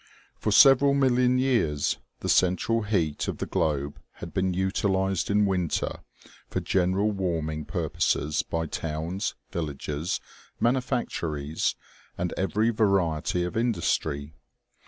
For 0.39 0.51
several 0.51 0.95
million 0.95 1.37
years 1.37 1.99
the 2.21 2.27
central 2.27 2.81
heat 2.81 3.27
of 3.27 3.37
the 3.37 3.45
globe, 3.45 3.99
had 4.13 4.33
been 4.33 4.51
utilized 4.51 5.29
in 5.29 5.45
winter 5.45 5.99
for 6.49 6.59
general 6.59 7.11
warming 7.11 7.65
pur 7.65 7.87
poses 7.89 8.41
by 8.41 8.65
towns, 8.65 9.35
villages, 9.51 10.19
manufactories 10.59 11.75
and 12.17 12.33
every 12.35 12.71
variety 12.71 13.43
of 13.43 13.55
industry. 13.55 14.33